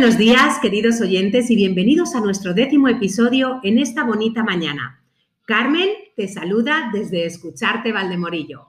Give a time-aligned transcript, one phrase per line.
[0.00, 5.04] buenos días, queridos oyentes, y bienvenidos a nuestro décimo episodio en esta bonita mañana.
[5.44, 8.68] Carmen te saluda desde Escucharte Valdemorillo.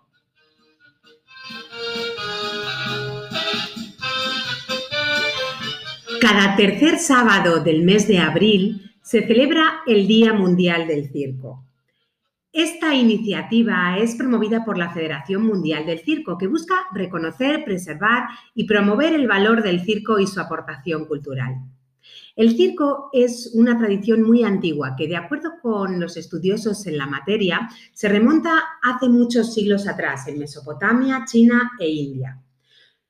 [6.20, 11.64] Cada tercer sábado del mes de abril se celebra el Día Mundial del Circo.
[12.54, 18.65] Esta iniciativa es promovida por la Federación Mundial del Circo, que busca reconocer, preservar y
[18.65, 21.56] promover el valor del circo y su aportación cultural.
[22.36, 27.06] El circo es una tradición muy antigua que, de acuerdo con los estudiosos en la
[27.06, 32.42] materia, se remonta hace muchos siglos atrás en Mesopotamia, China e India.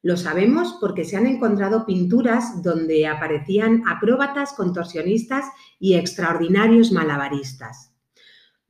[0.03, 5.45] Lo sabemos porque se han encontrado pinturas donde aparecían acróbatas, contorsionistas
[5.79, 7.90] y extraordinarios malabaristas.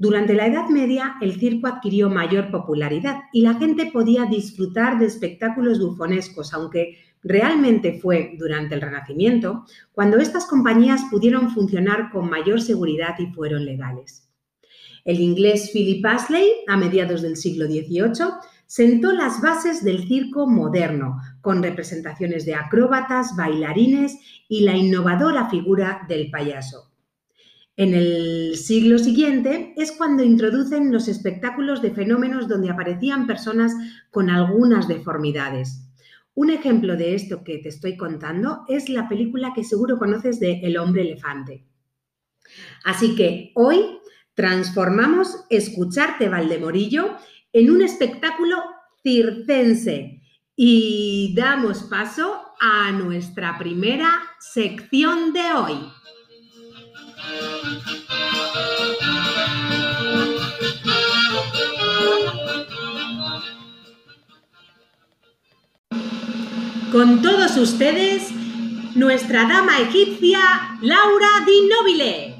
[0.01, 5.05] Durante la Edad Media, el circo adquirió mayor popularidad y la gente podía disfrutar de
[5.05, 12.63] espectáculos bufonescos, aunque realmente fue durante el Renacimiento cuando estas compañías pudieron funcionar con mayor
[12.63, 14.27] seguridad y fueron legales.
[15.05, 21.21] El inglés Philip Astley, a mediados del siglo XVIII, sentó las bases del circo moderno,
[21.41, 24.17] con representaciones de acróbatas, bailarines
[24.49, 26.90] y la innovadora figura del payaso.
[27.81, 33.73] En el siglo siguiente es cuando introducen los espectáculos de fenómenos donde aparecían personas
[34.11, 35.81] con algunas deformidades.
[36.35, 40.59] Un ejemplo de esto que te estoy contando es la película que seguro conoces de
[40.61, 41.65] El hombre elefante.
[42.83, 43.97] Así que hoy
[44.35, 47.17] transformamos Escucharte Valdemorillo
[47.51, 48.57] en un espectáculo
[49.01, 50.21] circense
[50.55, 55.91] y damos paso a nuestra primera sección de hoy.
[66.91, 68.31] Con todos ustedes,
[68.95, 72.30] nuestra dama egipcia Laura Di Nobile.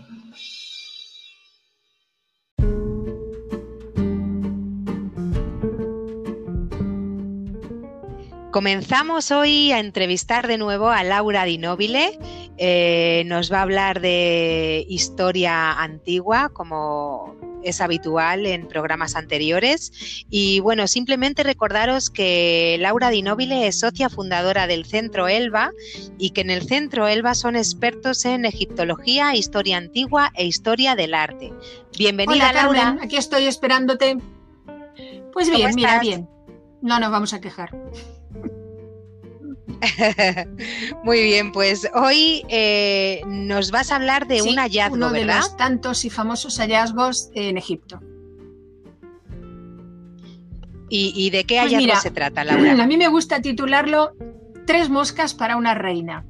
[8.51, 12.19] Comenzamos hoy a entrevistar de nuevo a Laura Di Nobile.
[12.57, 20.25] Eh, nos va a hablar de historia antigua, como es habitual en programas anteriores.
[20.29, 25.71] Y bueno, simplemente recordaros que Laura Di Nobile es socia fundadora del Centro Elba
[26.17, 31.13] y que en el Centro Elba son expertos en egiptología, historia antigua e historia del
[31.13, 31.53] arte.
[31.97, 32.97] Bienvenida, Laura.
[33.01, 34.17] aquí estoy esperándote.
[35.31, 36.27] Pues bien, mira, bien.
[36.81, 37.69] No nos vamos a quejar.
[41.03, 45.57] Muy bien, pues hoy eh, nos vas a hablar de un hallazgo, uno de los
[45.57, 47.99] tantos y famosos hallazgos en Egipto.
[50.93, 52.73] ¿Y, de qué pues hallazgo se trata, Laura?
[52.83, 54.13] A mí me gusta titularlo
[54.65, 56.25] Tres moscas para una reina.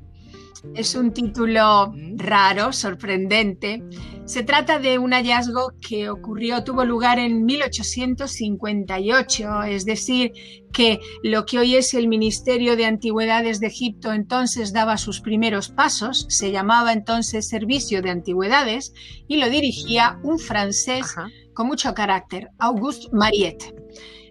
[0.75, 3.83] Es un título raro, sorprendente.
[4.25, 10.31] Se trata de un hallazgo que ocurrió, tuvo lugar en 1858, es decir,
[10.71, 15.69] que lo que hoy es el Ministerio de Antigüedades de Egipto entonces daba sus primeros
[15.69, 18.93] pasos, se llamaba entonces Servicio de Antigüedades
[19.27, 21.15] y lo dirigía un francés
[21.53, 23.75] con mucho carácter, Auguste Mariette.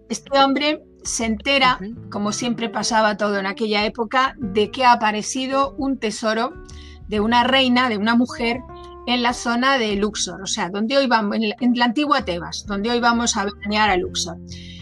[0.09, 1.79] Este hombre se entera,
[2.11, 6.53] como siempre pasaba todo en aquella época, de que ha aparecido un tesoro
[7.09, 8.61] de una reina, de una mujer,
[9.11, 12.91] en la zona de Luxor, o sea, donde hoy vamos, en la, antigua Tebas, donde
[12.91, 14.37] hoy vamos a bañar a Luxor.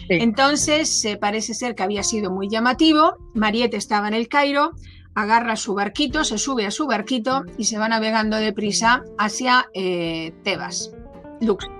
[0.09, 3.17] Entonces, parece ser que había sido muy llamativo.
[3.35, 4.71] Mariette estaba en el Cairo,
[5.13, 10.33] agarra su barquito, se sube a su barquito y se va navegando deprisa hacia eh,
[10.43, 10.91] Tebas,
[11.41, 11.71] Luxor.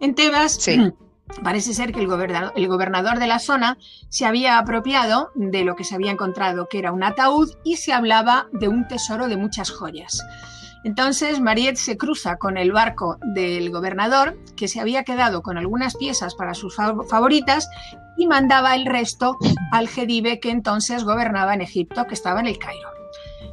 [0.00, 0.58] En Tebas,
[1.42, 3.78] Parece ser que el gobernador, de la zona
[4.08, 7.92] se había apropiado de lo que se había encontrado, que era un ataúd, y se
[7.92, 10.22] hablaba de un tesoro de muchas joyas.
[10.84, 15.96] Entonces Mariette se cruza con el barco del gobernador, que se había quedado con algunas
[15.96, 17.68] piezas para sus favoritas,
[18.16, 19.36] y mandaba el resto
[19.72, 22.90] al Gedive, que entonces gobernaba en Egipto, que estaba en el Cairo.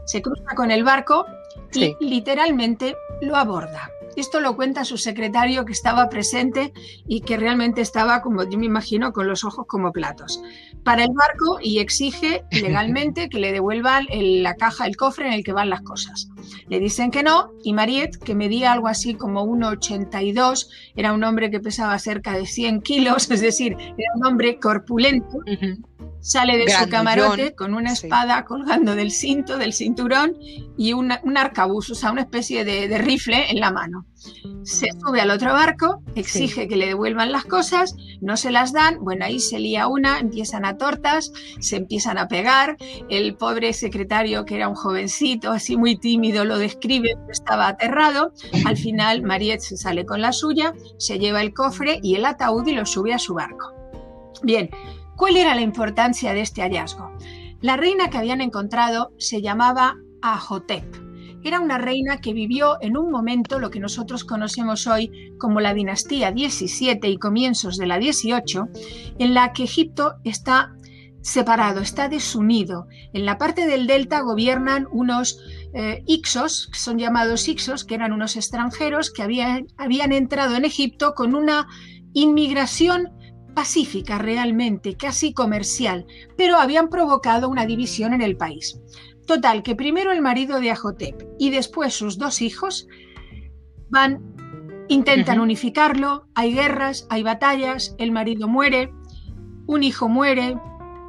[0.06, 1.26] Se cruza con el barco
[1.74, 3.90] y literalmente lo aborda.
[4.16, 6.74] Esto lo cuenta su secretario que estaba presente
[7.08, 10.42] y que realmente estaba, como yo me imagino, con los ojos como platos.
[10.84, 15.44] Para el barco y exige legalmente que le devuelvan la caja, el cofre en el
[15.44, 16.30] que van las cosas.
[16.68, 21.52] Le dicen que no y Mariette, que medía algo así como 1,82, era un hombre
[21.52, 25.40] que pesaba cerca de 100 kilos, es decir, era un hombre corpulento.
[26.22, 30.38] Sale de su camarote con una espada colgando del cinto, del cinturón
[30.78, 34.06] y un arcabuz, o sea, una especie de, rifle en la mano.
[34.64, 39.00] Se sube al otro barco, exige que le devuelvan las cosas, no se las dan,
[39.00, 42.78] bueno, ahí se lía una, empiezan a tortas, se empiezan a pegar,
[43.10, 48.32] el pobre secretario, que era un jovencito, así muy tímido, lo describe, estaba aterrado,
[48.66, 52.68] al final Mariette se sale con la suya, se lleva el cofre y el ataúd
[52.68, 53.74] y lo sube a su barco.
[54.44, 54.70] Bien,
[55.22, 57.12] ¿Cuál era la importancia de este hallazgo?
[57.62, 60.96] La reina que habían encontrado se llamaba Ahotep.
[61.44, 65.76] Era una reina que vivió en un momento lo que nosotros conocemos hoy como la
[65.76, 68.70] dinastía 17 y comienzos de la 18,
[69.20, 70.74] en la que Egipto está
[71.22, 72.88] separado, está desunido.
[73.14, 75.38] En la parte del delta gobiernan unos
[75.76, 80.66] eh, Ixos, que son llamados Ixos, que eran unos extranjeros que habían, habían entrado en
[80.66, 81.68] Egipto con una
[82.14, 83.21] inmigración
[83.54, 86.06] pacífica realmente, casi comercial,
[86.38, 88.80] pero habían provocado una división en el país.
[89.26, 92.88] Total, que primero el marido de Ajotep y después sus dos hijos
[93.90, 94.22] van,
[94.88, 98.94] intentan unificarlo, hay guerras, hay batallas, el marido muere,
[99.68, 100.58] un hijo muere,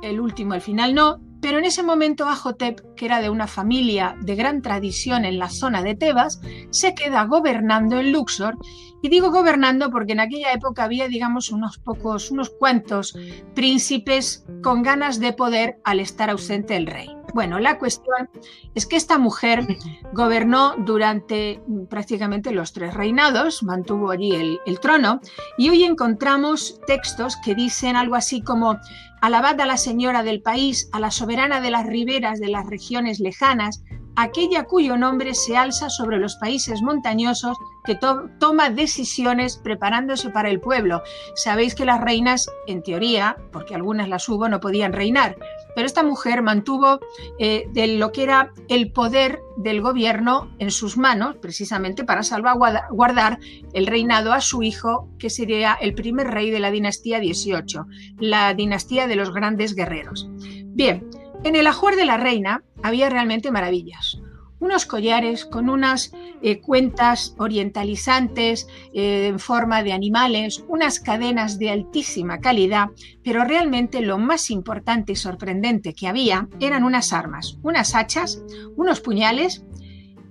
[0.03, 4.17] el último al final no, pero en ese momento Ajotep, que era de una familia
[4.21, 6.41] de gran tradición en la zona de Tebas,
[6.71, 8.57] se queda gobernando en Luxor
[9.03, 13.19] y digo gobernando porque en aquella época había, digamos, unos pocos, unos cuantos
[13.55, 17.22] príncipes con ganas de poder al estar ausente el rey.
[17.35, 18.29] Bueno, la cuestión
[18.75, 19.67] es que esta mujer
[20.13, 25.21] gobernó durante prácticamente los tres reinados, mantuvo allí el, el, trono,
[25.57, 28.79] y hoy encontramos textos que dicen algo así como,
[29.23, 33.19] alabad a la señora del país, a la soberana de las riberas de las regiones
[33.19, 33.83] lejanas,
[34.17, 37.99] aquella cuyo nombre se alza sobre los países montañosos que
[38.39, 41.03] toma decisiones preparándose para el pueblo.
[41.35, 45.37] Sabéis que las reinas, en teoría, porque algunas las hubo, no podían reinar,
[45.75, 47.01] pero esta mujer mantuvo
[47.39, 53.39] eh, de lo que era el poder del gobierno en sus manos, precisamente para salvaguardar
[53.73, 57.87] el reinado a su hijo, que sería el primer rey de la dinastía 18,
[58.19, 60.29] la dinastía de los grandes guerreros.
[60.67, 61.09] Bien,
[61.45, 64.21] en el ajuar de la reina había realmente maravillas.
[64.63, 71.71] Unos collares con unas eh, cuentas orientalizantes eh, en forma de animales, unas cadenas de
[71.71, 72.91] altísima calidad,
[73.25, 78.41] pero realmente lo más importante y sorprendente que había eran unas armas, unas hachas,
[78.77, 79.65] unos puñales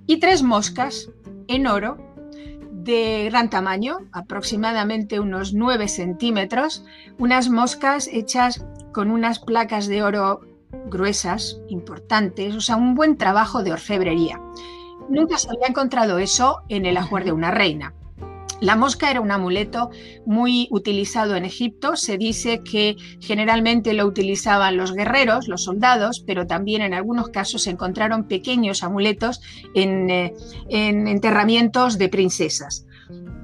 [0.08, 1.10] y tres moscas
[1.50, 1.98] en oro
[2.72, 6.86] de gran tamaño, aproximadamente unos 9 centímetros,
[7.20, 10.40] unas moscas hechas con unas placas de oro
[10.88, 14.42] gruesas, importantes, o sea, un buen trabajo de orfebrería.
[15.10, 17.94] Nunca se había encontrado eso en el ajuar de una reina.
[18.62, 19.90] La mosca era un amuleto
[20.24, 21.96] muy utilizado en Egipto.
[21.96, 27.64] Se dice que generalmente lo utilizaban los guerreros, los soldados, pero también en algunos casos
[27.64, 29.42] se encontraron pequeños amuletos
[29.74, 30.34] en, eh,
[30.70, 32.86] en enterramientos de princesas.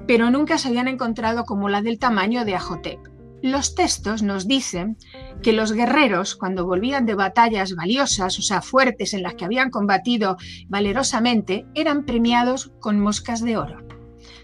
[0.06, 3.17] Pero nunca se habían encontrado como la del tamaño de Ajotep.
[3.42, 4.96] Los textos nos dicen
[5.42, 9.70] que los guerreros, cuando volvían de batallas valiosas, o sea, fuertes en las que habían
[9.70, 10.36] combatido
[10.68, 13.86] valerosamente, eran premiados con moscas de oro.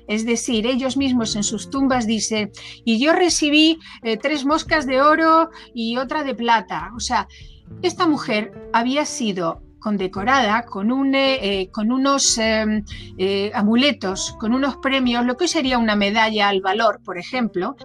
[0.06, 2.52] Es decir, ellos mismos en sus tumbas dicen,
[2.84, 6.90] y yo recibí eh, tres moscas de oro y otra de plata.
[6.94, 7.26] O sea,
[7.82, 12.38] esta mujer había sido condecorada con, eh, eh, unos
[13.54, 17.76] amuletos, con unos premios, lo que sería una medalla al valor, por ejemplo,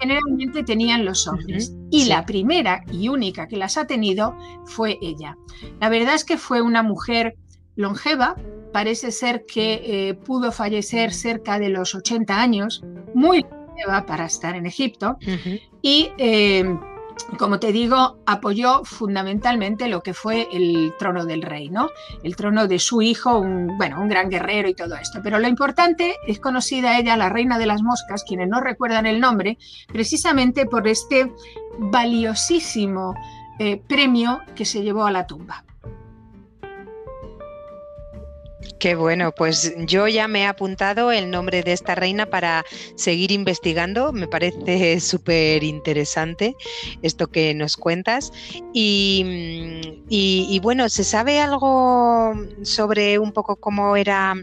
[0.00, 1.74] generalmente tenían los hombres.
[1.90, 5.36] Y la primera y única que las ha tenido fue ella.
[5.80, 7.36] La verdad es que fue una mujer
[7.76, 8.36] longeva,
[8.72, 12.82] parece ser que eh, pudo fallecer cerca de los 80 años,
[13.14, 15.18] muy longeva para estar en Egipto,
[15.82, 16.64] y eh,
[17.38, 21.90] como te digo, apoyó fundamentalmente lo que fue el trono del rey, ¿no?
[22.22, 25.20] El trono de su hijo, un, bueno, un gran guerrero y todo esto.
[25.22, 29.20] Pero lo importante es conocida ella, la reina de las moscas, quienes no recuerdan el
[29.20, 29.58] nombre,
[29.88, 31.32] precisamente por este
[31.78, 33.14] valiosísimo
[33.58, 35.64] eh, premio que se llevó a la tumba.
[38.78, 42.64] Qué bueno, pues yo ya me he apuntado el nombre de esta reina para
[42.94, 44.12] seguir investigando.
[44.12, 46.54] Me parece súper interesante
[47.02, 48.32] esto que nos cuentas.
[48.72, 54.34] Y, bueno, ¿se sabe algo sobre un poco cómo era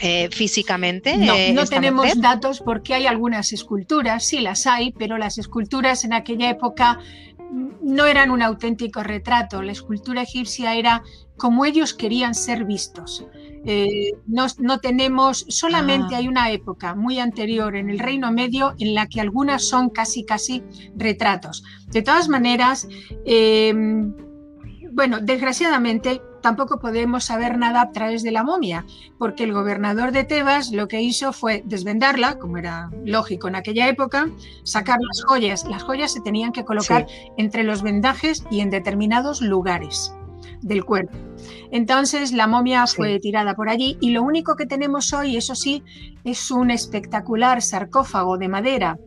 [0.00, 1.16] eh, físicamente.
[1.16, 6.12] No, no tenemos datos porque hay algunas esculturas, sí las hay, pero las esculturas en
[6.12, 7.00] aquella época
[7.82, 9.62] no eran un auténtico retrato.
[9.62, 11.02] La escultura egipcia era
[11.36, 13.24] como ellos querían ser vistos.
[13.64, 16.18] Eh, no, tenemos, solamente ah.
[16.18, 20.24] hay una época muy anterior en el Reino Medio en la que algunas son casi,
[20.24, 20.62] casi
[20.96, 21.64] retratos.
[21.88, 22.88] De todas maneras,
[23.24, 24.14] em,
[24.92, 28.84] bueno, desgraciadamente tampoco podemos saber nada a través de la momia,
[29.18, 33.88] porque el gobernador de Tebas lo que hizo fue desvendarla, como era lógico en aquella
[33.88, 34.28] época,
[34.62, 35.64] sacar las joyas.
[35.68, 40.12] Las joyas se tenían que colocar entre los vendajes y en determinados lugares
[40.62, 41.16] del cuerpo.
[41.70, 45.82] Entonces la momia fue tirada por allí y lo único que tenemos hoy, eso sí,
[46.24, 48.98] es un espectacular sarcófago de madera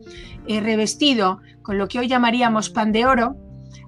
[0.46, 3.36] eh, revestido con lo que hoy llamaríamos pan de oro,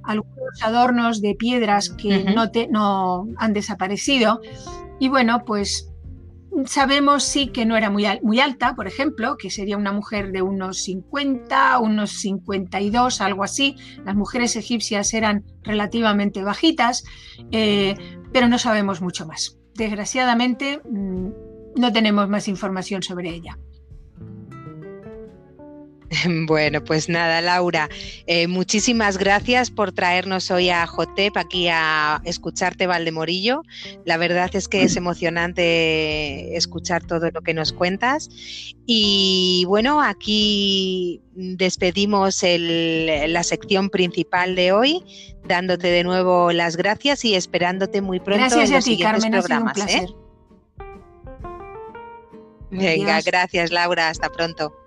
[0.02, 4.40] algunos adornos de piedras que no, no han desaparecido.
[5.00, 5.90] Y bueno, pues
[6.66, 10.82] sabemos sí que no era muy, alta, por ejemplo, que sería una mujer de unos
[10.82, 13.76] 50, unos 52, algo así.
[14.04, 17.04] Las mujeres egipcias eran relativamente bajitas,
[17.50, 17.94] eh,
[18.32, 19.58] pero no sabemos mucho más.
[19.74, 21.28] Desgraciadamente, mm,
[21.76, 23.58] no tenemos más información sobre ella.
[26.46, 27.88] Bueno, pues nada, Laura,
[28.26, 33.62] eh, muchísimas gracias por traernos hoy a Jotep aquí a escucharte Valdemorillo.
[34.04, 38.28] La verdad es que es emocionante escuchar todo lo que nos cuentas.
[38.86, 45.02] Y bueno, aquí despedimos la sección principal de hoy,
[45.46, 49.78] dándote de nuevo las gracias y esperándote muy pronto en los siguientes programas.
[49.88, 50.06] ¿eh?
[52.70, 54.83] Venga, gracias Laura, hasta pronto.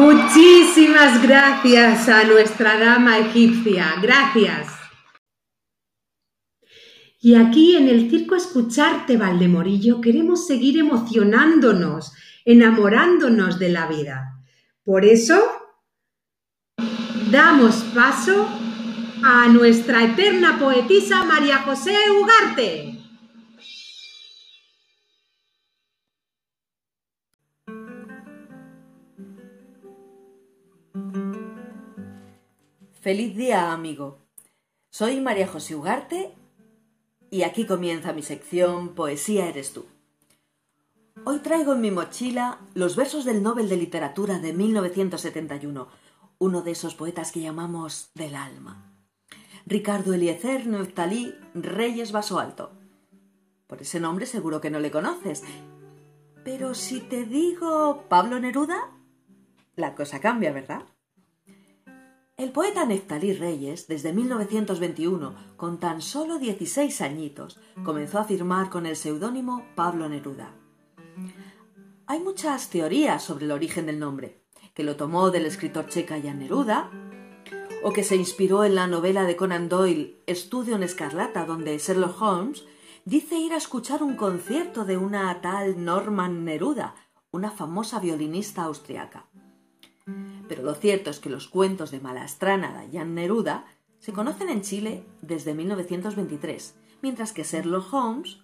[0.00, 3.96] Muchísimas gracias a nuestra dama egipcia.
[4.00, 4.68] Gracias.
[7.20, 12.14] Y aquí en el Circo Escucharte, Valdemorillo, queremos seguir emocionándonos,
[12.46, 14.40] enamorándonos de la vida.
[14.84, 15.38] Por eso,
[17.30, 18.48] damos paso
[19.22, 22.99] a nuestra eterna poetisa María José Ugarte.
[33.00, 34.18] Feliz día, amigo.
[34.90, 36.34] Soy María José Ugarte
[37.30, 39.86] y aquí comienza mi sección Poesía eres tú.
[41.24, 45.88] Hoy traigo en mi mochila los versos del Nobel de Literatura de 1971,
[46.40, 48.92] uno de esos poetas que llamamos del alma.
[49.64, 52.72] Ricardo Eliezer Neftalí Reyes Vaso Alto.
[53.66, 55.42] Por ese nombre seguro que no le conoces.
[56.44, 58.90] Pero si te digo Pablo Neruda,
[59.74, 60.82] la cosa cambia, ¿verdad?
[62.40, 68.86] El poeta Neftalí Reyes, desde 1921, con tan solo 16 añitos, comenzó a firmar con
[68.86, 70.54] el seudónimo Pablo Neruda.
[72.06, 74.40] Hay muchas teorías sobre el origen del nombre,
[74.72, 76.90] que lo tomó del escritor checa Jan Neruda,
[77.84, 82.22] o que se inspiró en la novela de Conan Doyle Estudio en Escarlata, donde Sherlock
[82.22, 82.64] Holmes
[83.04, 86.94] dice ir a escuchar un concierto de una tal Norman Neruda,
[87.32, 89.26] una famosa violinista austriaca.
[90.50, 93.66] Pero lo cierto es que los cuentos de Malastrana de Jan Neruda
[94.00, 98.38] se conocen en Chile desde 1923, mientras que Sherlock Holmes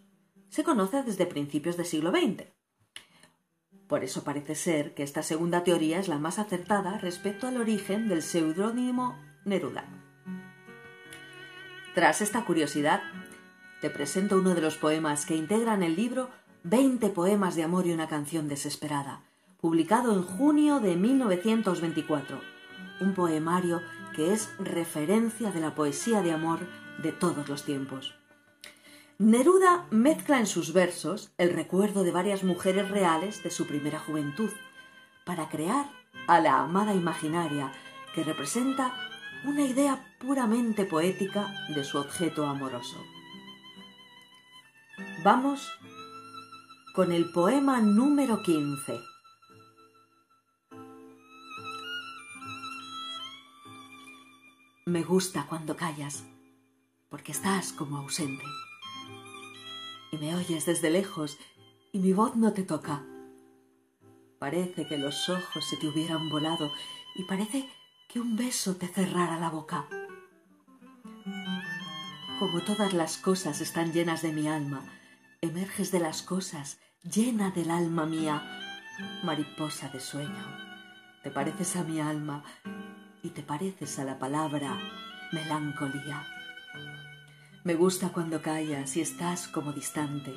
[0.49, 2.45] se conoce desde principios del siglo XX.
[3.89, 8.07] Por eso parece ser que esta segunda teoría es la más acertada respecto al origen
[8.07, 9.85] del seudónimo Neruda.
[11.97, 13.03] Tras esta curiosidad,
[13.81, 16.31] te presento uno de los poemas que integran el libro
[16.63, 19.26] 20 poemas de amor y una canción desesperada,
[19.67, 22.41] publicado en junio de 1924,
[23.01, 23.83] un poemario
[24.15, 26.61] que es referencia de la poesía de amor
[27.03, 28.15] de todos los tiempos.
[29.19, 34.51] Neruda mezcla en sus versos el recuerdo de varias mujeres reales de su primera juventud,
[35.25, 35.91] para crear
[36.29, 37.73] a la amada imaginaria
[38.15, 38.95] que representa
[39.45, 42.99] una idea puramente poética de su objeto amoroso.
[45.25, 45.69] Vamos
[46.95, 49.16] con el poema número 15.
[54.89, 56.23] Me gusta cuando callas,
[57.09, 58.45] porque estás como ausente.
[60.13, 61.39] Y me oyes desde lejos
[61.93, 63.05] y mi voz no te toca.
[64.39, 66.71] Parece que los ojos se te hubieran volado
[67.17, 67.69] y parece
[68.09, 69.89] que un beso te cerrara la boca.
[72.39, 74.85] Como todas las cosas están llenas de mi alma,
[75.41, 78.41] emerges de las cosas llena del alma mía,
[79.25, 80.47] mariposa de sueño.
[81.25, 82.45] Te pareces a mi alma
[83.23, 84.79] y te pareces a la palabra
[85.33, 86.27] melancolía.
[87.65, 90.35] Me gusta cuando callas y estás como distante,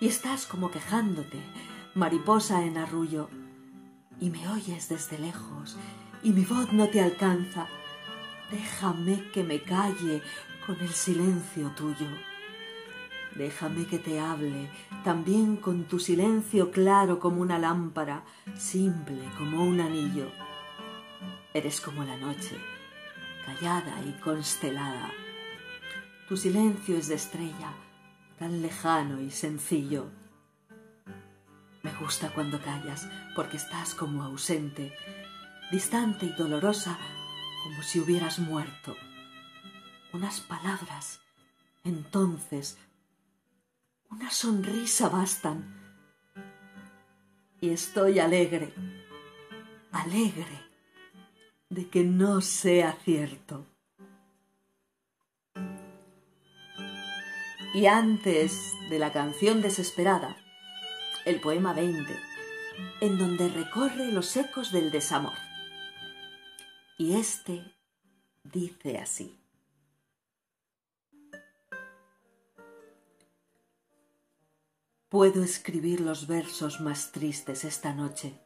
[0.00, 1.38] y estás como quejándote,
[1.94, 3.28] mariposa en arrullo,
[4.20, 5.76] y me oyes desde lejos,
[6.22, 7.66] y mi voz no te alcanza,
[8.50, 10.22] Déjame que me calle
[10.64, 12.06] con el silencio tuyo.
[13.34, 14.70] Déjame que te hable
[15.04, 18.22] también con tu silencio claro como una lámpara,
[18.56, 20.30] simple como un anillo.
[21.56, 22.60] Eres como la noche,
[23.46, 25.10] callada y constelada.
[26.28, 27.72] Tu silencio es de estrella,
[28.38, 30.10] tan lejano y sencillo.
[31.82, 34.94] Me gusta cuando callas, porque estás como ausente,
[35.72, 36.98] distante y dolorosa,
[37.62, 38.94] como si hubieras muerto.
[40.12, 41.20] Unas palabras,
[41.84, 42.76] entonces,
[44.10, 45.74] una sonrisa bastan.
[47.62, 48.74] Y estoy alegre,
[49.90, 50.65] alegre
[51.68, 53.66] de que no sea cierto.
[57.74, 60.36] Y antes de la canción desesperada,
[61.26, 62.16] el poema 20,
[63.00, 65.34] en donde recorre los ecos del desamor.
[66.98, 67.74] Y este
[68.44, 69.38] dice así.
[75.08, 78.45] Puedo escribir los versos más tristes esta noche.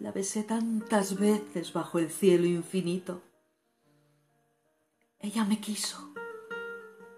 [0.00, 3.22] la besé tantas veces bajo el cielo infinito.
[5.18, 6.14] Ella me quiso.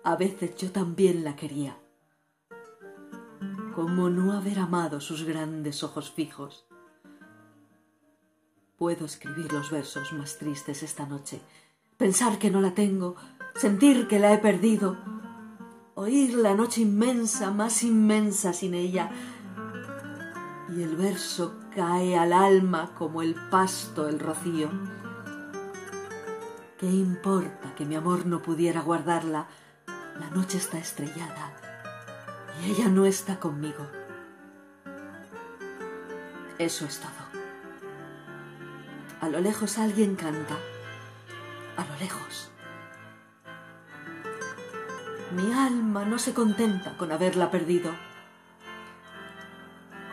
[0.03, 1.79] A veces yo también la quería.
[3.77, 6.67] ¿Cómo no haber amado sus grandes ojos fijos?
[8.77, 11.41] Puedo escribir los versos más tristes esta noche,
[11.97, 13.15] pensar que no la tengo,
[13.55, 14.99] sentir que la he perdido,
[15.95, 19.13] oír la noche inmensa, más inmensa sin ella,
[20.75, 24.71] y el verso cae al alma como el pasto el rocío.
[26.79, 29.47] ¿Qué importa que mi amor no pudiera guardarla?
[30.19, 31.53] La noche está estrellada
[32.61, 33.87] y ella no está conmigo.
[36.59, 37.11] Eso es todo.
[39.21, 40.57] A lo lejos alguien canta.
[41.77, 42.51] A lo lejos.
[45.37, 47.91] Mi alma no se contenta con haberla perdido.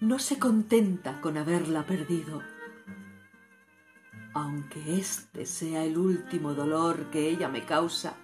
[0.00, 2.42] no se contenta con haberla perdido
[4.36, 8.18] aunque este sea el último dolor que ella me causa,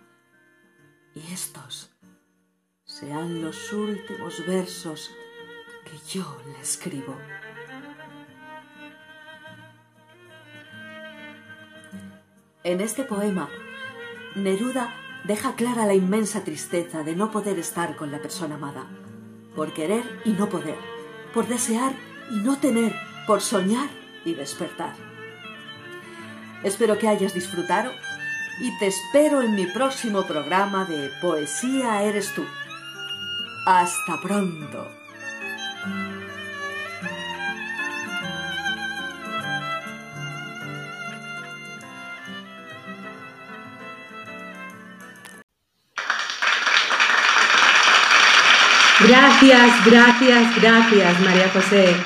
[1.14, 1.90] y estos
[2.84, 5.10] sean los últimos versos
[5.86, 7.16] que yo le escribo.
[12.62, 13.48] En este poema,
[14.34, 18.84] Neruda deja clara la inmensa tristeza de no poder estar con la persona amada,
[19.56, 20.76] por querer y no poder,
[21.32, 21.92] por desear
[22.30, 22.94] y no tener,
[23.26, 23.88] por soñar
[24.24, 24.94] y despertar.
[26.62, 27.90] Espero que hayas disfrutado
[28.60, 32.44] y te espero en mi próximo programa de Poesía Eres tú.
[33.66, 35.01] Hasta pronto.
[49.08, 51.96] Gracias, gracias, gracias, María José.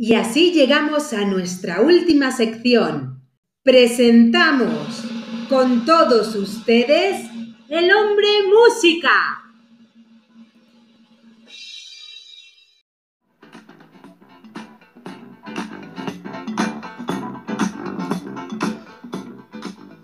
[0.00, 3.20] Y así llegamos a nuestra última sección.
[3.62, 5.04] Presentamos
[5.50, 7.30] con todos ustedes
[7.68, 9.10] el hombre música.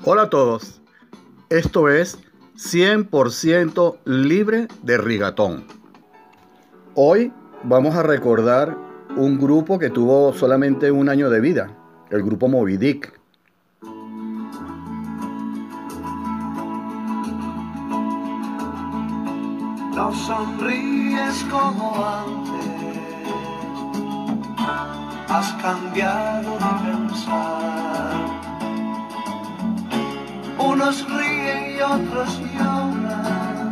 [0.04, 0.82] Hola a todos,
[1.48, 2.18] esto es
[2.60, 5.64] 100% libre de rigatón.
[6.94, 7.32] Hoy
[7.64, 8.76] vamos a recordar
[9.16, 11.70] un grupo que tuvo solamente un año de vida,
[12.10, 13.18] el grupo Moby Dick.
[19.94, 22.66] No sonríes como antes,
[25.28, 28.40] has cambiado de pensar.
[30.58, 33.70] Unos ríen otros lloran.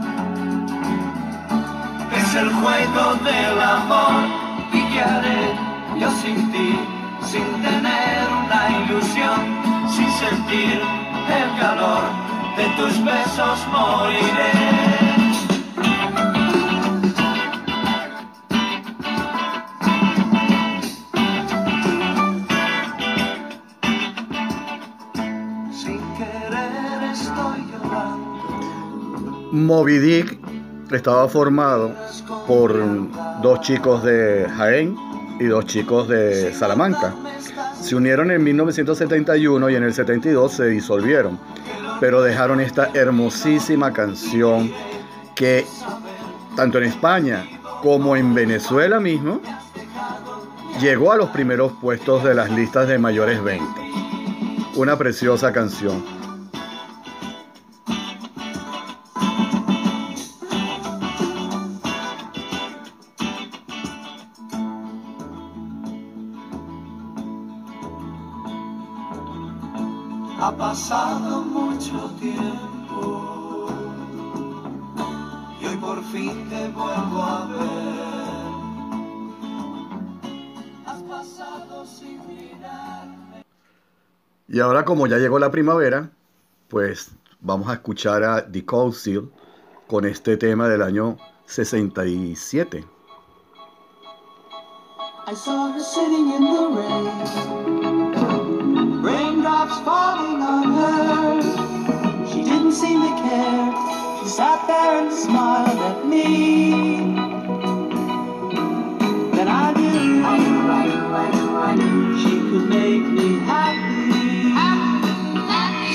[2.17, 4.25] Es el juego del amor
[4.73, 5.69] y qué haré
[6.01, 6.79] yo sin ti,
[7.23, 9.39] sin tener una ilusión,
[9.91, 10.81] sin sentir
[11.41, 12.05] el calor
[12.57, 14.98] de tus besos moriré.
[29.67, 30.39] Moby Dick
[30.93, 31.93] estaba formado
[32.47, 32.73] por
[33.43, 34.97] dos chicos de Jaén
[35.41, 37.15] y dos chicos de Salamanca.
[37.81, 41.39] Se unieron en 1971 y en el 72 se disolvieron,
[42.01, 44.73] pero dejaron esta hermosísima canción
[45.35, 45.65] que
[46.57, 47.47] tanto en España
[47.83, 49.41] como en Venezuela mismo
[50.81, 53.85] llegó a los primeros puestos de las listas de mayores ventas.
[54.75, 56.18] Una preciosa canción.
[72.21, 73.69] Tiempo
[75.61, 77.99] y hoy por fin te vuelvo a ver.
[80.87, 83.45] Has pasado sin mirarme.
[84.49, 86.11] Y ahora como ya llegó la primavera,
[86.69, 89.31] pues vamos a escuchar a The Cold Seal
[89.87, 92.85] con este tema del año 67.
[95.31, 98.08] I saw her sitting in the rain.
[102.79, 103.67] Seem to care.
[104.23, 106.27] She sat there and smiled at me.
[109.35, 113.29] Then I knew, I knew, I knew, I knew, I knew she could make me
[113.51, 114.55] happy.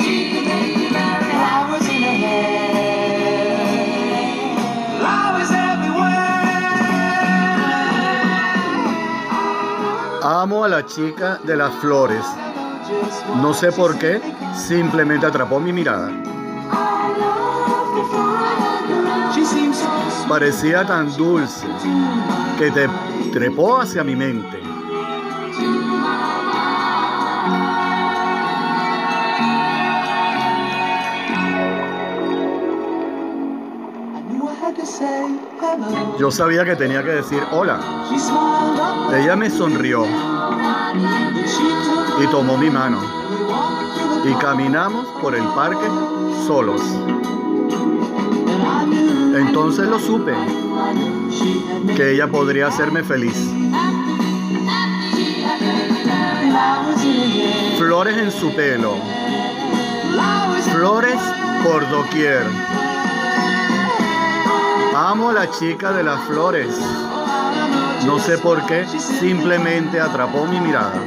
[0.04, 2.64] She could make me very Flowers in her hair.
[10.22, 12.26] Amo a la chica de las flores.
[13.42, 14.22] No sé por qué,
[14.56, 16.33] simplemente atrapó mi mirada.
[20.28, 21.68] Parecía tan dulce
[22.58, 22.90] que te
[23.32, 24.62] trepó hacia mi mente.
[36.20, 37.80] Yo sabía que tenía que decir hola.
[39.14, 40.06] Ella me sonrió
[42.22, 43.00] y tomó mi mano
[44.24, 45.88] y caminamos por el parque
[46.48, 46.82] solos.
[49.66, 50.34] Entonces lo supe,
[51.96, 53.50] que ella podría hacerme feliz.
[57.78, 58.98] Flores en su pelo,
[60.74, 61.16] flores
[61.64, 62.44] por doquier.
[64.98, 66.78] Amo a la chica de las flores.
[68.06, 71.02] No sé por qué, simplemente atrapó mi mirada.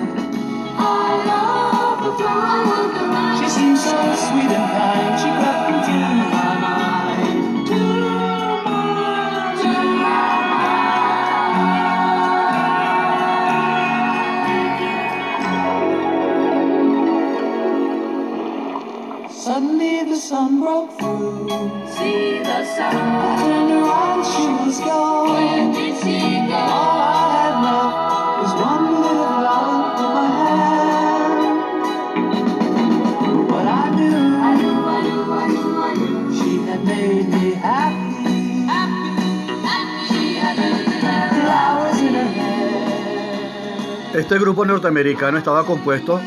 [20.27, 21.47] Sun broke through.
[21.95, 22.97] See the sun.
[22.97, 25.29] I turned around, she was gone.
[25.31, 26.19] Where did she
[26.51, 26.63] go?
[26.79, 27.95] All I had left
[28.43, 31.47] was one little flower in my hand.
[33.51, 36.19] But I knew, I knew, I knew, I knew, I knew.
[36.39, 38.67] she had made me happy.
[38.73, 39.11] Happy,
[39.69, 44.21] happy, she had made me very Flowers in her hair.
[44.21, 46.21] Este grupo norteamericano estaba compuesto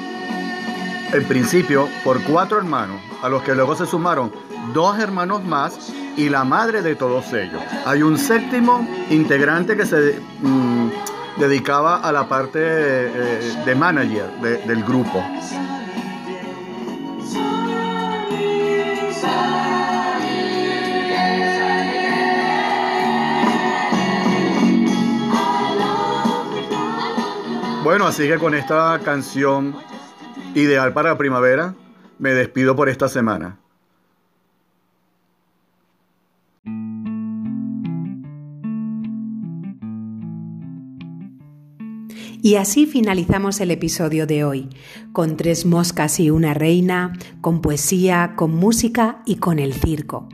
[1.13, 4.31] en principio por cuatro hermanos, a los que luego se sumaron
[4.73, 7.61] dos hermanos más y la madre de todos ellos.
[7.85, 10.89] Hay un séptimo integrante que se mm,
[11.37, 15.23] dedicaba a la parte eh, de manager de- del grupo.
[27.83, 29.75] Bueno, así que con esta canción
[30.55, 31.75] ideal para la primavera,
[32.17, 33.57] me despido por esta semana.
[42.41, 44.69] Y así finalizamos el episodio de hoy,
[45.11, 50.29] con tres moscas y una reina, con poesía, con música y con el circo.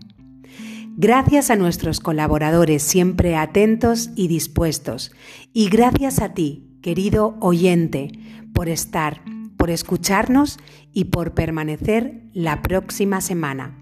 [0.96, 5.12] Gracias a nuestros colaboradores siempre atentos y dispuestos.
[5.52, 8.10] Y gracias a ti, querido oyente,
[8.52, 9.20] por estar
[9.56, 10.58] por escucharnos
[10.92, 13.78] y por permanecer la próxima semana.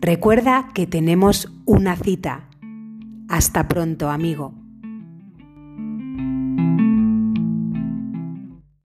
[0.00, 2.48] Recuerda que tenemos una cita.
[3.28, 4.61] Hasta pronto, amigo.